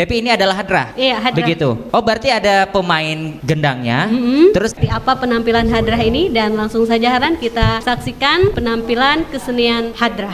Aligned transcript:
Depi 0.00 0.24
ini 0.24 0.32
adalah 0.32 0.56
hadrah. 0.56 0.96
Iya, 0.96 1.20
hadrah. 1.20 1.44
Begitu. 1.44 1.76
Oh, 1.92 2.00
berarti 2.00 2.32
ada 2.32 2.64
pemain 2.64 3.36
gendangnya. 3.44 4.08
Mm-mm. 4.08 4.48
Terus 4.56 4.72
Seperti 4.72 4.88
apa 4.88 5.12
penampilan 5.12 5.68
hadrah 5.68 6.00
ini 6.00 6.32
dan 6.32 6.56
langsung 6.56 6.88
saja 6.88 7.12
Haran 7.12 7.36
kita 7.36 7.84
saksikan 7.84 8.56
penampilan 8.56 9.28
kesenian 9.28 9.92
hadrah. 9.92 10.32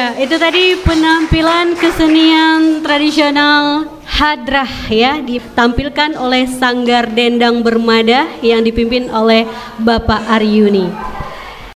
Ya, 0.00 0.16
itu 0.16 0.40
tadi 0.40 0.80
penampilan 0.80 1.76
kesenian 1.76 2.80
tradisional 2.80 3.84
hadrah 4.08 4.88
ya 4.88 5.20
ditampilkan 5.20 6.16
oleh 6.16 6.48
Sanggar 6.48 7.04
Dendang 7.12 7.60
Bermada 7.60 8.24
yang 8.40 8.64
dipimpin 8.64 9.12
oleh 9.12 9.44
Bapak 9.76 10.24
Aryuni. 10.24 11.09